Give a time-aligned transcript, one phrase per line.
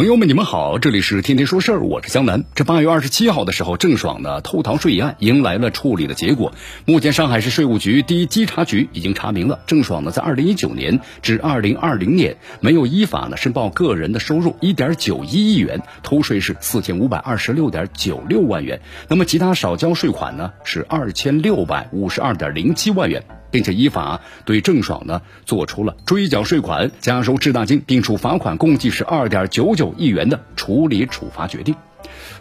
[0.00, 2.42] 朋友们，你们好，这里是天天说事儿，我是江南。
[2.54, 6.54] 这八月二十七号的时候，郑爽的偷逃税一案迎来了处理的结果。
[6.86, 18.80] 目前，上海市税务局第一稽查局已经查明了，郑爽呢在二零一九年至二零二零年没有依法呢申报个人的收入一点九一亿元，偷税是四千五百二十六点九六万元。
[19.06, 23.22] 那么其他少交税款呢是二千六百五十二点零七万元。
[23.50, 31.74] 并且依法对郑爽呢做出了追缴税款、加收滞纳金，并处罚款共计是二点九九亿元的处理处罚决定。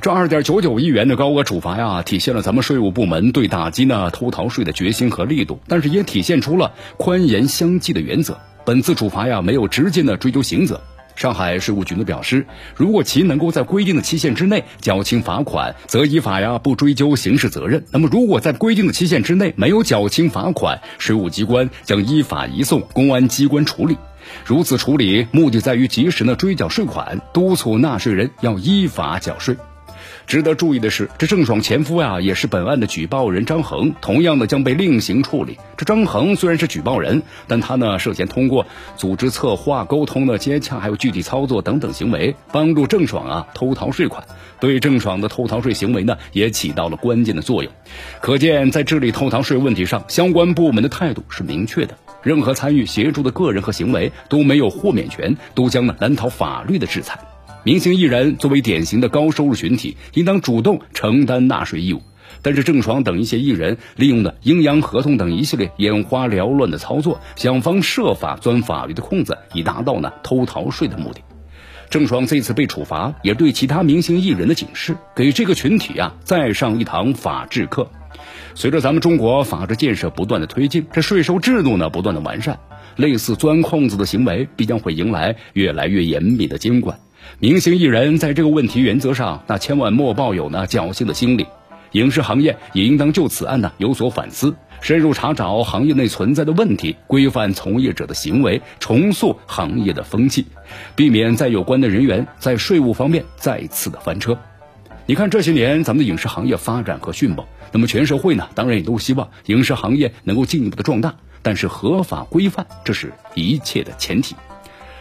[0.02, 8.38] 这二点九九亿元的高额处罚呀，体现了咱们税务部门对打击呢偷逃税的决心和力度，但是也体现出了宽严相济的原则。
[8.66, 10.80] 本次处罚呀，没有直接的追究刑责。
[11.20, 12.46] 上海税务局呢表示，
[12.78, 17.84] 如果其能够在规定的期限之内缴清罚款，则依法呀不追究刑事责任。
[17.92, 23.98] 那么，如果在规定的期限之内没有缴清罚款，税务机关将依法移送公安机关处理。
[24.46, 29.58] 如此处理目的在于及时呢追缴税款，督促纳税人要依法缴税。
[30.28, 35.58] 值得注意的是，这郑爽前夫呀，也是本案的举报人张恒，同样的将被另行处理。
[35.78, 38.66] 这张恒虽然是举报人，但他呢涉嫌通过
[38.96, 44.24] 组织策划、沟通的接洽，还有具体操作等等行为，帮助郑爽啊偷逃税款，
[44.60, 47.72] 对郑爽的偷逃税行为呢也起到了关键的作用。
[48.22, 57.20] 可见，在治理偷逃税问题上，相关部门的态度是明确的，任何参与协助的个人和行为都没有豁免权，都将呢难逃法律的制裁。
[57.64, 62.02] 明星艺人作为典型的高收入群体，应当主动承担纳税义务。
[62.42, 71.20] 但是郑爽等一些艺人利用的阴阳合同等一系列眼花缭乱的操作，想方设法钻法律的空子，以达到呢偷逃税的目的。
[71.90, 77.90] 郑爽这次被处罚，也对其他明星艺人的警示，给这个群体啊再上一堂法治课。
[78.56, 82.60] 随着咱们中国法治建设不断的推进，这税收制度呢不断的完善，
[82.96, 87.00] 类似钻空子的行为必将会迎来越来越严密的监管。
[87.38, 91.46] 明星艺人在这个问题原则上，那千万莫抱有那侥幸的心理。
[91.92, 100.46] 影视行业也应当就此案呢有所反思，深入查找行业内存在的问题，规范从业者的行为，重塑行业的风气，
[100.96, 104.38] 避免在有关的人员在税务方面再次的翻车。
[105.06, 114.36] 你看这些年咱们的影视行业发展和迅猛，那么全社会呢当然也都希望影视行业能够进一步的壮大，但是合法规范这是一切的前提。